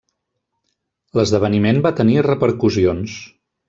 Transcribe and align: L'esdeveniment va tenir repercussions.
L'esdeveniment 1.19 1.85
va 1.87 1.95
tenir 2.03 2.19
repercussions. 2.33 3.25